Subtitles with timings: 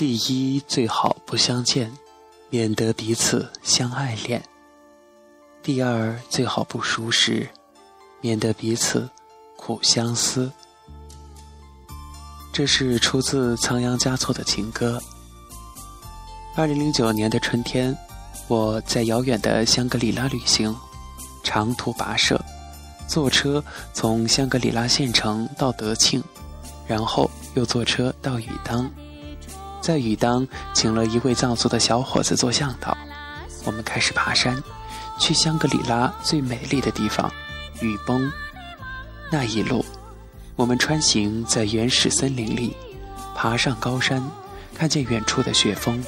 [0.00, 1.92] 第一，最好不相见，
[2.48, 4.40] 免得彼此相爱恋；
[5.62, 7.46] 第二，最好不熟识，
[8.22, 9.06] 免得彼此
[9.58, 10.50] 苦相思。
[12.50, 14.98] 这是出自仓央嘉措的情歌。
[16.56, 17.94] 二零零九年的春天，
[18.48, 20.74] 我在遥远的香格里拉旅行，
[21.44, 22.42] 长途跋涉，
[23.06, 23.62] 坐车
[23.92, 26.24] 从香格里拉县城到德庆，
[26.86, 28.90] 然后又坐车到雨当，
[29.80, 32.96] 在雨当请了一位藏族的小伙子做向导，
[33.64, 34.62] 我们开始爬山，
[35.18, 37.30] 去香格里拉最美丽的地方——
[37.80, 38.30] 雨崩。
[39.30, 39.84] 那一路，
[40.56, 42.76] 我们穿行在原始森林里，
[43.34, 44.22] 爬上高山，
[44.74, 46.02] 看见远处的雪峰。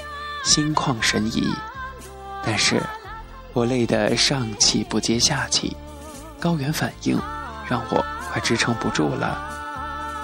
[0.45, 1.55] 心旷神怡，
[2.45, 2.83] 但是
[3.53, 5.77] 我累得上气不接下气，
[6.41, 7.17] 高原反应
[7.69, 9.41] 让我快支撑不住了。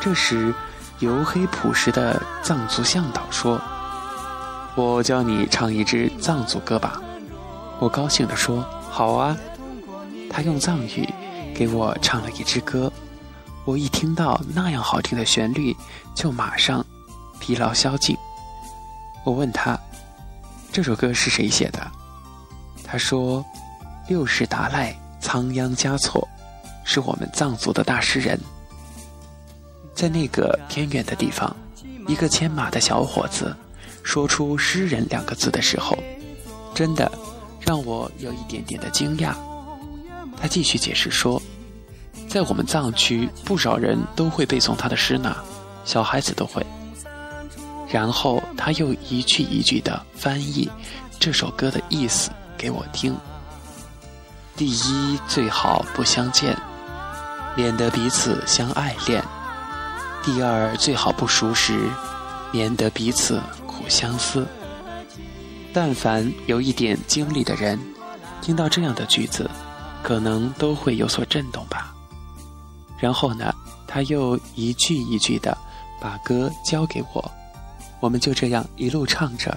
[0.00, 0.52] 这时，
[1.00, 3.60] 黝黑朴实的藏族向导说
[4.74, 7.00] ：“我教你唱一支藏族歌吧。”
[7.78, 9.36] 我高兴地说：“好啊！”
[10.28, 11.08] 他用藏语
[11.54, 12.92] 给我唱了一支歌，
[13.64, 15.74] 我一听到那样好听的旋律，
[16.14, 16.84] 就马上
[17.38, 18.16] 疲劳消尽。
[19.24, 19.78] 我问他。
[20.70, 21.80] 这首歌是谁写的？
[22.84, 23.44] 他说
[24.06, 26.28] ：“六世达赖仓央嘉措，
[26.84, 28.38] 是我们藏族的大诗人。”
[29.98, 31.56] 在那个偏远的地方，
[32.06, 33.52] 一个牵马的小伙子
[34.04, 35.98] 说出“诗人”两个字的时候，
[36.72, 37.10] 真的
[37.58, 39.34] 让我有一点点的惊讶。
[40.40, 41.42] 他继续解释说
[42.30, 45.34] ：“在我们藏区，不少人都会背诵他的诗呢，
[45.84, 46.64] 小孩子都会。”
[47.90, 50.70] 然后他又一句一句的翻译
[51.18, 53.16] 这首歌的意思给我听。
[54.54, 56.56] 第一，最好不相见，
[57.56, 59.20] 免得彼此相爱恋；
[60.30, 61.88] 第二，最好不熟识，
[62.52, 64.46] 免得彼此苦相思。
[65.72, 67.80] 但凡有一点经历的人，
[68.42, 69.50] 听到这样的句子，
[70.02, 71.94] 可能都会有所震动吧。
[72.98, 73.54] 然后呢，
[73.86, 75.56] 他又一句一句的
[75.98, 77.32] 把歌交给我。
[77.98, 79.56] 我们就这样一路唱着，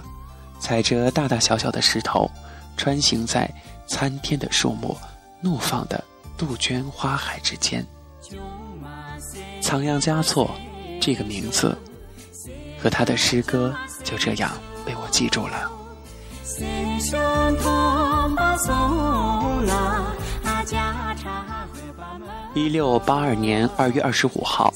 [0.57, 2.31] 踩着大大小小的石头，
[2.77, 3.53] 穿行在
[3.87, 4.95] 参天的树木、
[5.41, 6.01] 怒放的
[6.37, 7.85] 杜鹃花海之间。
[9.61, 10.51] 仓央嘉措
[11.01, 11.75] 这个名字
[12.81, 14.51] 和他的诗歌就这样
[14.85, 15.69] 被我记住了。
[22.53, 24.71] 一六八二年二月二十五号，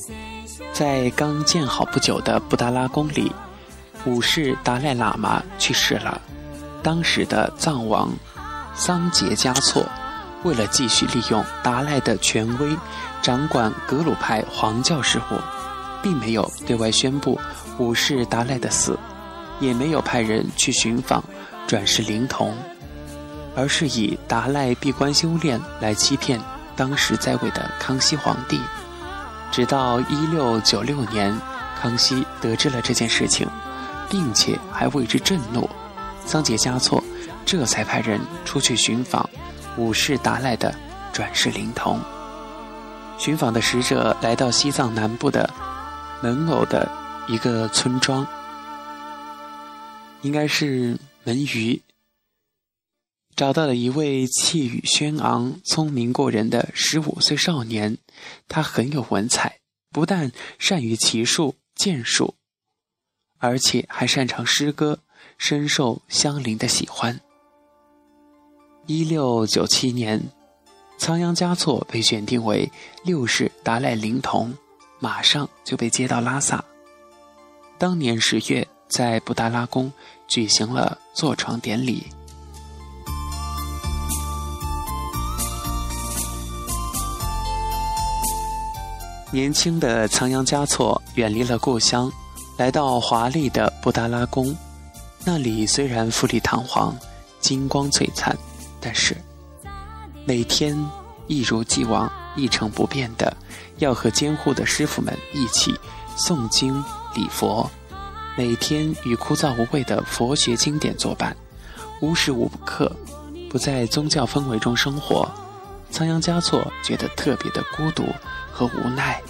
[0.74, 3.32] 在刚建好不久的布达拉宫里。
[4.06, 6.22] 五世达赖喇嘛去世了，
[6.84, 8.12] 当时的藏王
[8.76, 9.84] 桑杰嘉措
[10.44, 12.78] 为了继续利用达赖的权威
[13.22, 15.40] 掌管格鲁派黄教事务，
[16.06, 17.36] 并没有对外宣布
[17.80, 18.96] 五世达赖的死，
[19.60, 21.24] 也没有派人去寻访
[21.66, 22.54] 转世灵童，
[23.56, 26.40] 而是以达赖闭关修炼来欺骗
[26.76, 28.62] 当时在位的康熙皇帝。
[29.52, 31.36] 直到一六九六年，
[31.82, 33.50] 康熙得知了这件事情。
[34.08, 35.68] 并且还为之震怒，
[36.28, 37.04] 桑杰嘉措
[37.44, 39.28] 这才派人出去寻访
[39.78, 40.74] 五世达赖的
[41.12, 42.00] 转世灵童。
[43.18, 45.50] 寻访的使者来到西藏南部的
[46.22, 46.90] 门偶的
[47.28, 48.26] 一个村庄，
[50.22, 51.82] 应该是门隅，
[53.36, 57.98] 找到了一位气宇轩昂、聪明过人的十五岁少年。
[58.48, 59.60] 他很有文采，
[59.92, 62.36] 不但善于骑术、剑术。
[63.38, 65.00] 而且还擅长诗歌，
[65.38, 67.20] 深受乡邻的喜欢。
[68.88, 70.24] 一六九七年，
[70.98, 72.72] 仓央嘉措被选定为
[73.04, 74.56] 六世达赖灵童，
[75.00, 76.64] 马上就被接到拉萨。
[77.78, 79.92] 当年十月，在布达拉宫
[80.28, 82.06] 举行了坐床典礼。
[89.32, 92.12] 年轻的仓央嘉措远离了故乡。
[92.58, 94.56] 来到华丽的布达拉宫，
[95.26, 96.96] 那里虽然富丽堂皇、
[97.42, 98.34] 金光璀璨，
[98.80, 99.14] 但是
[100.26, 100.74] 每天
[101.28, 103.36] 一如既往、一成不变的
[103.78, 105.74] 要和监护的师傅们一起
[106.18, 106.84] 诵经
[107.14, 107.70] 礼佛，
[108.38, 111.36] 每天与枯燥无味的佛学经典作伴，
[112.02, 112.92] 无时无刻
[113.50, 115.30] 不在宗教氛围中生活。
[115.92, 118.06] 仓央嘉措觉得特别的孤独
[118.52, 119.22] 和无奈。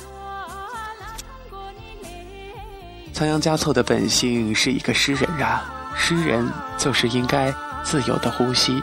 [3.14, 5.64] 仓央嘉措的本性是一个诗人啊，
[5.96, 7.54] 诗人就是应该
[7.84, 8.82] 自由的呼吸，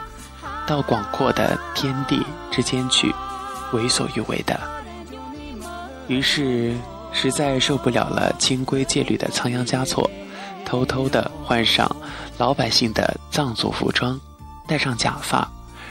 [0.65, 3.13] 到广阔的天地之间去，
[3.73, 4.59] 为所欲为的。
[6.07, 6.75] 于是，
[7.11, 10.09] 实在受不了了清规戒律的仓央嘉措，
[10.65, 11.89] 偷偷地换上
[12.37, 14.19] 老百姓的藏族服装，
[14.67, 15.49] 戴上假发，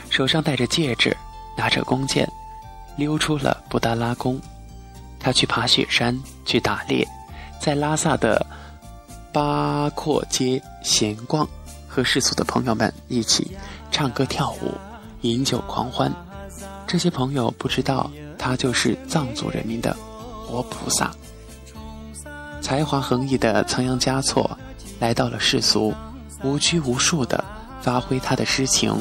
[0.09, 1.15] 手上戴着戒指，
[1.57, 2.29] 拿着弓箭，
[2.95, 4.39] 溜出了布达拉宫。
[5.19, 7.07] 他去爬雪山，去打猎，
[7.59, 8.45] 在拉萨的
[9.31, 11.47] 八廓街闲逛，
[11.87, 13.57] 和世俗的朋友们一起
[13.89, 14.73] 唱歌跳舞，
[15.21, 16.13] 饮酒狂欢。
[16.93, 19.97] 这些朋友不知道，他就是藏族人民的
[20.45, 21.11] 活菩萨。
[22.61, 24.55] 才华横溢的仓央嘉措
[24.99, 25.91] 来到了世俗，
[26.43, 27.43] 无拘无束地
[27.81, 28.95] 发挥他的诗情。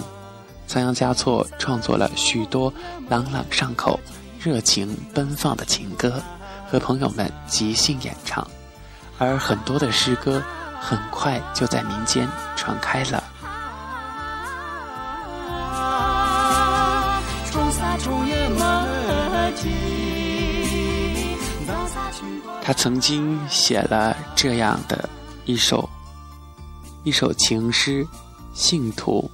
[0.67, 2.73] 仓央嘉措创作了许多
[3.11, 4.01] 朗朗上口、
[4.41, 6.15] 热情奔放的情歌，
[6.71, 8.49] 和朋友们即兴演唱，
[9.19, 10.43] 而很多的诗歌
[10.81, 13.23] 很快就在民间传开了。
[22.65, 25.11] 他曾经写了这样的
[25.45, 25.91] 一首
[27.03, 28.05] 一首情诗
[28.55, 29.29] 《信徒》。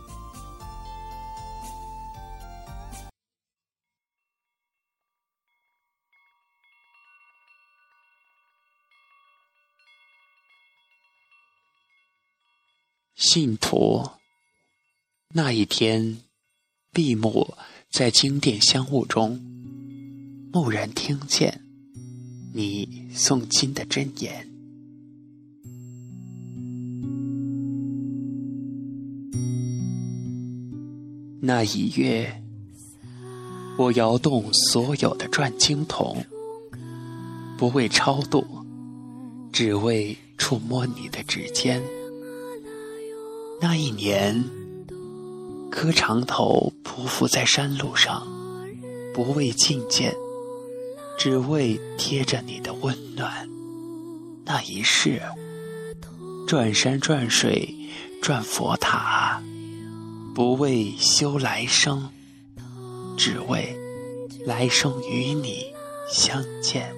[13.15, 14.11] 信徒，
[15.35, 16.23] 那一天，
[16.95, 17.55] 闭目
[17.91, 19.39] 在经殿香雾中，
[20.55, 21.68] 蓦然听见。
[22.61, 24.45] 你诵经的真言。
[31.41, 32.43] 那一月，
[33.79, 36.25] 我摇动所有的转经筒，
[37.57, 38.45] 不为超度，
[39.53, 41.81] 只为触摸你的指尖。
[43.61, 44.43] 那一年，
[45.71, 48.27] 磕长头匍匐在山路上，
[49.15, 50.13] 不为觐见。
[51.19, 53.49] 只为贴着你的温暖，
[54.45, 55.21] 那一世
[56.47, 57.75] 转山转水
[58.23, 59.43] 转佛塔，
[60.33, 62.09] 不为修来生，
[63.17, 63.77] 只为
[64.47, 65.67] 来生与你
[66.09, 66.95] 相见。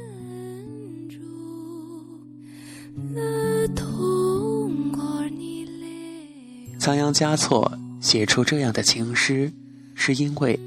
[6.79, 9.51] 仓央嘉措写出这样的情诗，
[9.95, 10.61] 是因为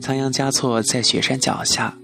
[0.00, 1.96] 仓央嘉措在雪山脚下。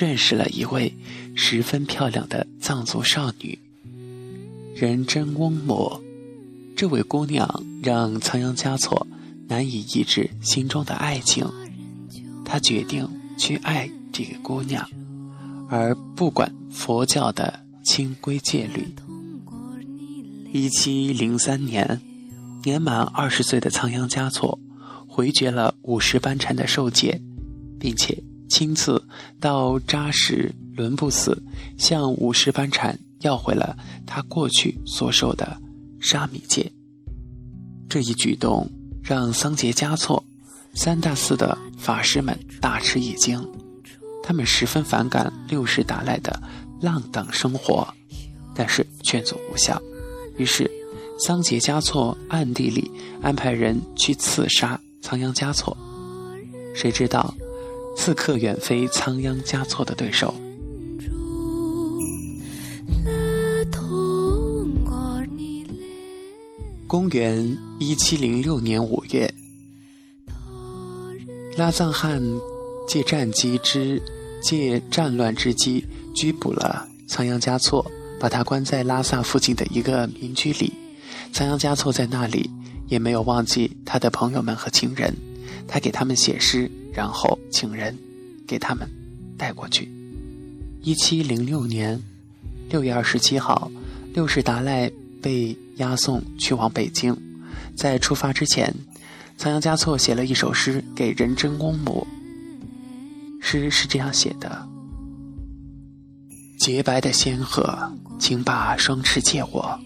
[0.00, 0.96] 认识了一位
[1.34, 3.58] 十分漂亮的藏族少女，
[4.74, 6.00] 仁真翁母。
[6.74, 9.06] 这位姑娘让仓央嘉措
[9.46, 11.46] 难以抑制心中的爱情，
[12.46, 13.06] 他决定
[13.36, 14.88] 去爱这个姑娘，
[15.68, 18.88] 而不管佛教的清规戒律。
[20.50, 22.00] 一七零三年，
[22.64, 24.58] 年满二十岁的仓央嘉措
[25.06, 27.20] 回绝了五十班禅的受戒，
[27.78, 28.24] 并且。
[28.50, 29.02] 亲自
[29.40, 31.40] 到扎什伦布寺
[31.78, 35.56] 向五十班禅要回了他过去所受的
[36.00, 36.70] 沙弥戒。
[37.88, 38.68] 这一举动
[39.02, 40.22] 让桑杰嘉措
[40.74, 43.40] 三大寺的法师们大吃一惊，
[44.22, 46.42] 他们十分反感六世达赖的
[46.80, 47.86] 浪荡生活，
[48.54, 49.80] 但是劝阻无效。
[50.36, 50.70] 于是
[51.18, 52.90] 桑杰嘉措暗地里
[53.22, 55.76] 安排人去刺杀仓央嘉措，
[56.74, 57.32] 谁知道？
[57.96, 60.34] 刺客远非仓央嘉措的对手。
[66.86, 69.32] 公元一七零六年五月，
[71.56, 72.20] 拉藏汗
[72.88, 74.02] 借战机之
[74.42, 75.84] 借战乱之机
[76.16, 80.72] 拘捕了仓央嘉措，把他关在拉萨附近的一个民居里。
[81.32, 82.50] 仓央嘉措在那里
[82.88, 85.14] 也没有忘记他的朋友们和情人，
[85.66, 86.70] 他给他们写诗。
[86.92, 87.96] 然后请人
[88.48, 88.90] 给他们
[89.38, 89.88] 带过去。
[90.82, 92.02] 一七零六年
[92.68, 93.70] 六月二十七号，
[94.12, 94.90] 六世达赖
[95.22, 97.16] 被押送去往北京。
[97.76, 98.74] 在出发之前，
[99.38, 102.04] 仓央嘉措写了一首诗给仁真公母。
[103.40, 104.68] 诗是这样写的
[106.58, 109.78] ：“洁白的仙鹤，请把双翅借我，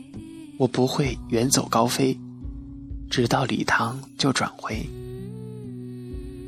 [0.57, 2.19] 我不会远走高飞，
[3.11, 4.89] 直到礼堂就转回。”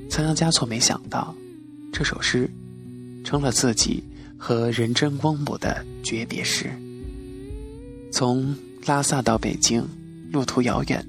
[0.09, 1.35] 仓央嘉措没想到，
[1.93, 2.51] 这首诗
[3.25, 4.03] 成了自己
[4.39, 6.71] 和仁真翁母的诀别诗。
[8.13, 9.87] 从拉萨到北京，
[10.33, 11.07] 路途遥远，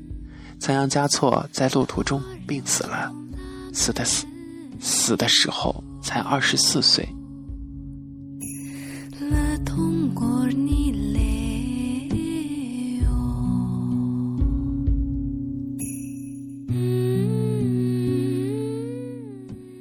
[0.60, 3.14] 仓央嘉措在路途中病死了，
[3.74, 4.26] 死的死，
[4.80, 7.08] 死的时候才二十四岁。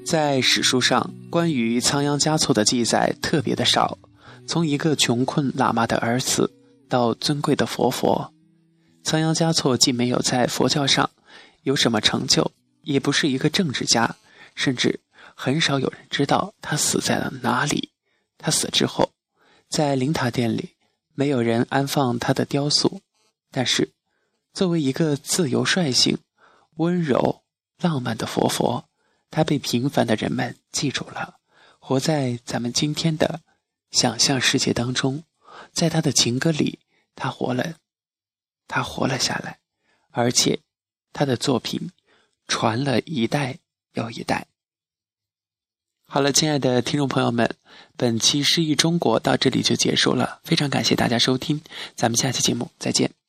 [0.07, 3.99] 在史书上，关于仓央嘉措的记载特别的少。
[4.47, 6.55] 从一个穷困喇嘛的儿子
[6.89, 8.33] 到尊贵的活佛。
[9.03, 11.11] 仓央嘉措既没有在佛教上
[11.65, 14.15] 有什么成就，也不是一个政治家，
[14.55, 15.01] 甚至
[15.35, 17.91] 很少有人知道他死在了哪里。
[18.39, 19.11] 他死之后，
[19.69, 20.77] 在灵塔殿里
[21.17, 23.01] 没有人安放他的雕塑，
[23.51, 23.91] 但是
[24.55, 26.17] 作为一个自由率性、
[26.77, 27.43] 温柔
[27.81, 28.86] 浪漫的活佛，
[29.31, 31.37] 他被平凡的人们记住了。
[31.79, 33.43] 活在咱们今天的
[33.91, 35.25] 想象世界当中，
[35.73, 36.81] 在他的情歌里，
[37.15, 37.77] 他活了，
[38.67, 39.61] 他活了下来，
[40.11, 40.61] 而且
[41.13, 41.93] 他的作品
[42.49, 43.59] 传了一代
[43.93, 44.47] 又一代。
[46.09, 47.57] 好了，亲爱的听众朋友们，
[47.97, 51.61] 本期《诗意中国》到这里就结束了，非常感谢大家收听，
[51.95, 53.26] 咱们下期节目再见。